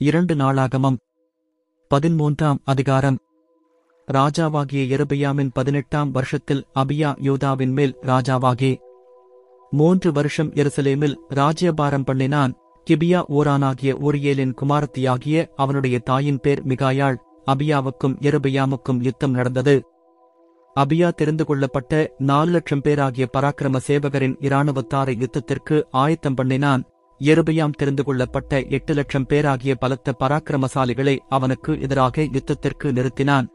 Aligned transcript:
இரண்டு 0.00 0.34
நாளாகமம். 0.34 0.96
பதிமூன்றாம் 1.94 2.56
அதிகாரம். 2.64 3.18
ராஜாவாகிய 4.12 4.88
எருபையாமின் 4.88 5.50
பதினெட்டாம் 5.52 6.10
வருஷத்தில் 6.10 6.66
அபியா 6.74 7.14
யூதாவின் 7.20 7.72
மேல் 7.72 7.96
ராஜாவாகி. 8.02 8.76
மூன்று 9.70 10.12
வருஷம் 10.12 10.52
எருசலேமில் 10.52 11.14
ராஜ்யபாரம் 11.28 12.04
பண்ணினான். 12.04 12.54
கிபியா 12.90 13.22
ஓரானாகிய 13.28 13.94
ஊரியேலின் 14.00 14.52
குமாரத்தியாகிய 14.62 15.48
அவனுடைய 15.56 15.98
தாயின் 15.98 16.40
பேர் 16.40 16.66
மிகாயாள். 16.66 17.16
அபியாவுக்கும் 17.46 18.16
எருபையாமுக்கும் 18.20 19.00
யுத்தம் 19.00 19.32
நடந்தது. 19.32 19.82
அபியா 20.76 21.12
தெரிந்து 21.12 21.44
கொள்ளப்பட்ட 21.44 22.14
நாலு 22.18 22.50
லட்சம் 22.50 22.80
பேராகிய 22.80 23.28
பராக்கிரம 23.36 23.76
சேவகரின் 23.86 24.36
இராணுவத்தாரை 24.40 25.24
யுத்தத்திற்கு 25.24 25.82
ஆயத்தம் 25.90 26.34
பண்ணினான். 26.34 26.84
எருபையாம் 27.20 27.76
தெரிந்து 27.76 28.04
கொள்ளப்பட்ட 28.04 28.60
எட்டு 28.62 28.94
லட்சம் 28.94 29.26
பேராகிய 29.26 29.74
பலத்த 29.74 30.14
பராக்கிரமசாலிகளை 30.20 31.16
அவனுக்கு 31.28 31.80
எதிராக 31.80 32.22
யுத்தத்திற்கு 32.22 32.84
நிறுத்தினான். 32.84 33.46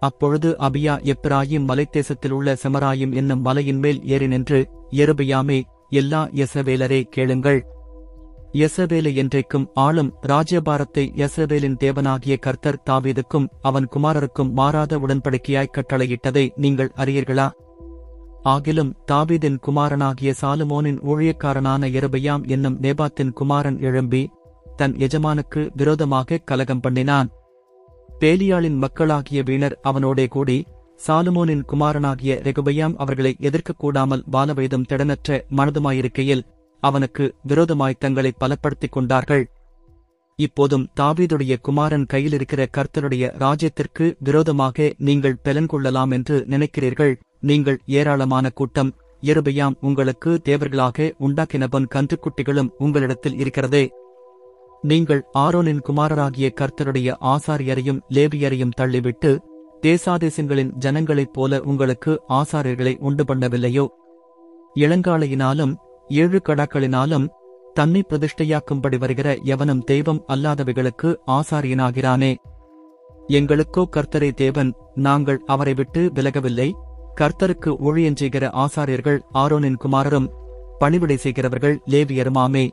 அப்பொழுது 0.00 0.56
அபியா 0.60 0.94
எப்ராயிம் 1.12 1.68
மலைத்தேசத்தில் 1.68 2.30
உள்ள 2.30 2.56
செமராயிம் 2.62 3.14
என்னும் 3.14 3.40
மலையின் 3.40 3.78
மேல் 3.78 4.04
ஏறி 4.04 4.26
நின்று 4.26 4.70
எருபையாமே 4.90 5.62
எல்லா 5.90 6.28
எசவேலரே 6.34 7.00
கேளுங்கள். 7.10 7.60
எசவேலை 8.52 9.12
என்றைக்கும் 9.22 9.66
ஆளும் 9.74 10.14
ராஜ்யபாரத்தை 10.26 11.04
எசவேலின் 11.16 11.78
தேவனாகிய 11.80 12.38
கர்த்தர் 12.38 12.82
தாவீதுக்கும் 12.90 13.48
அவன் 13.62 13.88
குமாரருக்கும் 13.96 14.52
மாறாத 14.52 14.98
உடன்படிக்கையாய் 14.98 15.74
கட்டளையிட்டதை 15.76 16.48
நீங்கள் 16.56 16.92
அறியீர்களா? 16.96 17.50
ஆகிலும் 18.52 18.90
தாவீதின் 19.10 19.58
குமாரனாகிய 19.66 20.30
சாலுமோனின் 20.40 20.98
ஊழியக்காரனான 21.10 21.88
இரபையாம் 21.96 22.44
என்னும் 22.46 22.76
நேபாத்தின் 22.84 23.32
குமாரன் 23.38 23.78
எழும்பி 23.80 24.22
தன் 24.76 24.94
எஜமானுக்கு 24.96 25.62
விரோதமாக 25.74 26.38
கலகம் 26.50 26.82
பண்ணினான். 26.84 27.28
பேலியாளின் 28.20 28.78
மக்களாகிய 28.84 29.40
வீணர் 29.48 29.76
அவனோடே 29.82 30.26
கூடி 30.26 30.58
சாலுமோனின் 31.06 31.66
குமாரனாகிய 31.72 32.32
ரெகுபையாம் 32.46 32.94
அவர்களை 32.96 33.32
எதிர்க்கக்கூடாமல் 33.48 34.24
பாலவயதும் 34.32 34.88
திடனற்ற 34.88 35.38
மனதுமாயிருக்கையில் 35.58 36.46
அவனுக்கு 36.82 37.24
விரோதமாய் 37.42 38.00
தங்களை 38.04 38.32
பலப்படுத்திக் 38.42 38.94
கொண்டார்கள். 38.96 39.44
இப்போதும் 40.38 40.88
தாவீதுடைய 41.00 41.54
குமாரன் 41.60 42.08
கையிலிருக்கிற 42.12 42.62
கர்த்தருடைய 42.76 43.24
ராஜ்யத்திற்கு 43.44 44.06
விரோதமாக 44.26 44.92
நீங்கள் 45.08 45.40
பெலன் 45.44 45.70
கொள்ளலாம் 45.72 46.10
என்று 46.10 46.36
நினைக்கிறீர்கள். 46.48 47.14
நீங்கள் 47.40 47.78
ஏராளமான 47.86 48.50
கூட்டம் 48.50 48.94
எருபையாம் 49.22 49.74
உங்களுக்கு 49.80 50.40
தேவர்களாக 50.44 51.12
உண்டாக்கினபன் 51.20 51.86
கன்றுக்குட்டிகளும் 51.94 52.68
உங்களிடத்தில் 52.78 53.38
இருக்கிறதே. 53.38 53.88
நீங்கள் 54.82 55.24
ஆரோனின் 55.38 55.80
குமாரராகிய 55.88 56.50
கர்த்தருடைய 56.60 57.14
ஆசாரியரையும் 57.20 58.00
லேவியரையும் 58.10 58.70
தள்ளிவிட்டு 58.80 59.38
தேசாதேசங்களின் 59.86 60.70
ஜனங்களைப் 60.78 61.32
போல 61.32 61.60
உங்களுக்கு 61.60 62.22
ஆசாரியர்களை 62.28 62.98
உண்டு 62.98 63.24
பண்ணவில்லையோ? 63.24 63.86
இளங்காலையினாலும் 64.74 65.74
ஏழு 66.08 66.40
கடாக்களினாலும் 66.44 67.28
தன்னை 67.74 68.04
பிரதிஷ்டையாக்கும்படி 68.08 68.98
வருகிற 68.98 69.36
எவனும் 69.42 69.84
தெய்வம் 69.84 70.24
அல்லாதவைகளுக்கு 70.28 71.14
ஆசாரியனாகிறானே? 71.26 72.34
எங்களுக்கோ 73.26 73.88
கர்த்தரே 73.96 74.32
தேவன் 74.32 74.74
நாங்கள் 74.94 75.42
அவரை 75.46 75.74
விட்டு 75.74 76.10
விலகவில்லை. 76.14 76.74
கர்த்தருக்கு 77.20 77.66
ஊழியஞ்செய்கிற 77.66 78.50
ஆசாரியர்கள் 78.52 79.20
ஆரோனின் 79.34 79.76
குமாரரும் 79.84 80.28
பணிவிடை 80.78 81.16
செய்கிறவர்கள் 81.16 81.80
லேவியருமாமே 81.90 82.68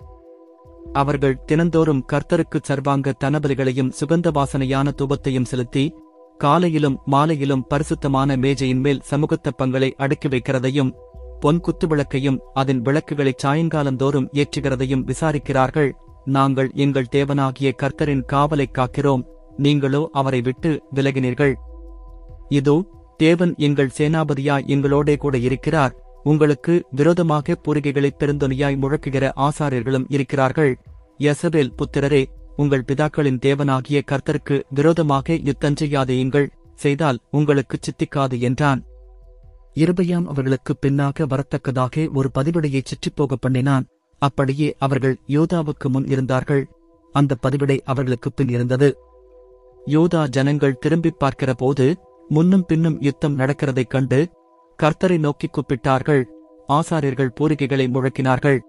அவர்கள் 0.93 1.43
தினந்தோறும் 1.45 2.05
கர்த்தருக்கு 2.13 2.61
சர்வாங்க 2.61 3.13
தனபலிகளையும் 3.23 3.91
சுகந்த 3.99 4.31
வாசனையான 4.31 4.91
தூபத்தையும் 4.97 5.43
செலுத்தி 5.43 5.93
காலையிலும் 6.37 6.99
மாலையிலும் 7.05 7.67
பரிசுத்தமான 7.67 8.35
மேஜையின் 8.35 8.79
மேல் 8.79 9.01
சமூகத்தப்பங்களை 9.11 9.91
அடுக்கி 9.97 10.27
வைக்கிறதையும் 10.27 10.91
பொன் 11.39 11.61
குத்துவிளக்கையும் 11.61 12.37
அதன் 12.53 12.81
விளக்குகளைச் 12.81 13.45
சாயங்காலந்தோறும் 13.45 14.27
ஏற்றுகிறதையும் 14.33 15.11
விசாரிக்கிறார்கள். 15.11 15.91
நாங்கள் 16.25 16.71
எங்கள் 16.73 17.05
தேவனாகிய 17.11 17.71
கர்த்தரின் 17.83 18.25
காவலைக் 18.33 18.75
காக்கிறோம். 18.77 19.23
நீங்களோ 19.57 20.09
அவரை 20.11 20.41
விட்டு 20.41 20.83
விலகினீர்கள். 20.95 21.53
இதோ 22.49 22.83
தேவன் 23.17 23.53
எங்கள் 23.57 23.91
சேனாபதியாய் 23.97 24.65
எங்களோடே 24.65 25.17
கூட 25.17 25.37
இருக்கிறார். 25.37 25.95
உங்களுக்கு 26.23 26.85
விரோதமாக 26.91 27.57
பூரிகைகளைப் 27.67 28.17
பெருந்தொனியாய் 28.19 28.75
முழக்குகிற 28.75 29.31
ஆசாரியர்களும் 29.35 30.05
இருக்கிறார்கள். 30.07 30.77
யசபேல் 31.19 31.73
புத்திரரே 31.77 32.25
உங்கள் 32.55 32.83
பிதாக்களின் 32.87 33.39
தேவனாகிய 33.45 34.01
கர்த்தருக்கு 34.11 34.61
விரோதமாக 34.69 35.33
யுத்தஞ்செய்யாதேயுங்கள் 35.33 36.47
செய்தால் 36.75 37.19
உங்களுக்குச் 37.31 37.89
சித்திக்காது 37.89 38.39
என்றான். 38.39 38.85
இருபையாம் 39.75 40.25
அவர்களுக்கு 40.25 40.75
பின்னாக 40.85 41.25
வரத்தக்கதாக 41.29 42.13
ஒரு 42.13 42.31
பதிவிடையைச் 42.39 42.83
சுற்றிப்போக 42.83 43.33
பண்ணினான். 43.39 43.85
அப்படியே 44.19 44.75
அவர்கள் 44.79 45.19
யோதாவுக்கு 45.27 45.87
முன் 45.87 46.07
இருந்தார்கள். 46.07 46.67
அந்த 47.11 47.35
பதிவிடை 47.43 47.79
அவர்களுக்கு 47.85 48.31
பின் 48.31 48.49
இருந்தது. 48.49 48.97
யோதா 49.85 50.27
ஜனங்கள் 50.27 50.77
திரும்பிப் 50.77 51.19
பார்க்கிற 51.19 51.53
போது 51.53 51.97
முன்னும் 52.29 52.65
பின்னும் 52.65 53.01
யுத்தம் 53.01 53.39
நடக்கிறதைக் 53.39 53.87
கண்டு 53.87 54.29
கர்த்தரை 54.83 55.19
நோக்கி 55.19 55.49
கூப்பிட்டார்கள். 55.49 56.23
ஆசாரியர்கள் 56.67 57.31
பூரிகைகளை 57.39 57.87
முழக்கினார்கள். 57.87 58.59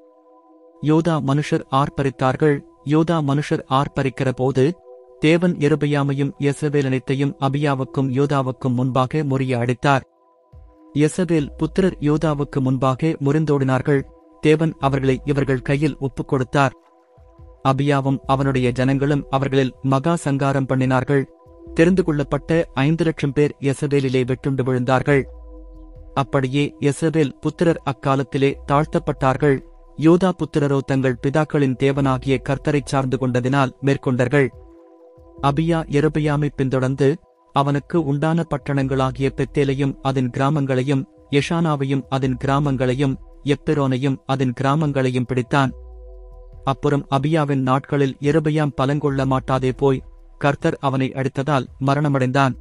யோதா 0.80 1.20
மனுஷர் 1.26 1.64
ஆர்ப்பரித்தார்கள். 1.70 2.60
யோதா 2.84 3.18
மனுஷர் 3.18 3.62
ஆர்ப்பரிக்கிற 3.70 4.32
போது 4.32 4.76
தேவன் 5.18 5.56
எருபையாமையும் 5.56 6.32
எசவேலனைத்தையும் 6.38 7.34
அபியாவுக்கும் 7.40 8.10
யோதாவுக்கும் 8.10 8.74
முன்பாக 8.74 9.22
முறிய 9.22 9.58
அடித்தார். 9.58 10.04
எசபேல் 10.94 11.52
புத்திரர் 11.56 11.96
யோதாவுக்கு 12.00 12.60
முன்பாக 12.60 13.16
முறிந்தோடினார்கள். 13.24 14.02
தேவன் 14.40 14.74
அவர்களை 14.78 15.20
இவர்கள் 15.24 15.62
கையில் 15.62 15.96
ஒப்புக் 15.98 16.28
கொடுத்தார் 16.28 16.72
அபியாவும் 17.68 18.18
அவனுடைய 18.26 18.70
ஜனங்களும் 18.70 19.26
அவர்களில் 19.30 19.74
மகா 19.82 20.14
சங்காரம் 20.14 20.66
பண்ணினார்கள். 20.66 21.24
தெரிந்து 21.74 22.04
கொள்ளப்பட்ட 22.04 22.68
ஐந்து 22.74 23.04
லட்சம் 23.04 23.32
பேர் 23.32 23.56
எசபேலிலே 23.60 24.32
வெட்டுண்டு 24.32 24.62
விழுந்தார்கள். 24.62 25.22
அப்படியே 26.14 26.74
எசபேல் 26.80 27.32
புத்திரர் 27.40 27.82
அக்காலத்திலே 27.84 28.54
தாழ்த்தப்பட்டார்கள். 28.72 29.58
யோதா 29.96 30.32
புத்திரரோ 30.32 30.78
தங்கள் 30.78 31.18
பிதாக்களின் 31.22 31.76
தேவனாகிய 31.78 32.36
கர்த்தரைச் 32.48 32.86
சார்ந்து 32.86 33.16
கொண்டதினால் 33.20 33.72
மேற்கொண்டார்கள். 33.80 34.48
அபியா 35.42 35.78
எருபையாமை 35.90 36.48
பின்தொடர்ந்து 36.56 37.16
அவனுக்கு 37.52 38.04
உண்டான 38.04 38.44
பட்டணங்களாகிய 38.50 39.28
பெத்தேலையும் 39.36 39.96
அதன் 40.02 40.30
கிராமங்களையும் 40.36 41.04
யஷானாவையும் 41.30 42.02
அதன் 42.08 42.36
கிராமங்களையும் 42.44 43.14
எப்பெரோனையும் 43.44 44.16
அதன் 44.26 44.52
கிராமங்களையும் 44.60 45.28
பிடித்தான். 45.32 45.70
அப்புறம் 46.64 47.06
அபியாவின் 47.10 47.60
நாட்களில் 47.60 48.16
எருபையாம் 48.20 48.76
பலங்கொள்ள 48.76 49.26
மாட்டாதே 49.26 49.72
போய் 49.72 50.02
கர்த்தர் 50.38 50.78
அவனை 50.80 51.12
அடித்ததால் 51.12 51.66
மரணமடைந்தான். 51.86 52.54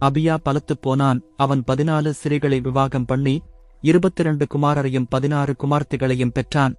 அபியா 0.00 0.36
பலத்துப் 0.42 0.82
போனான். 0.82 1.22
அவன் 1.36 1.62
பதினாலு 1.66 2.12
சிறைகளை 2.24 2.60
விவாகம் 2.60 3.04
பண்ணி 3.04 3.42
இருபத்திரண்டு 3.80 4.46
குமாரரையும் 4.54 5.06
பதினாறு 5.08 5.54
குமார்த்திகளையும் 5.58 6.30
பெற்றான். 6.32 6.74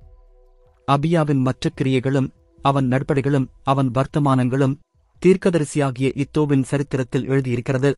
அபியாவின் 0.92 1.42
மற்ற 1.42 1.70
கிரியைகளும் 1.82 2.30
அவன் 2.62 2.90
நட்படிகளும் 2.90 3.48
அவன் 3.64 3.92
வர்த்தமானங்களும் 3.92 4.76
தீர்க்கதரிசியாகிய 5.26 6.24
இத்தோவின் 6.24 6.64
சரித்திரத்தில் 6.64 7.28
எழுதியிருக்கிறது. 7.28 7.94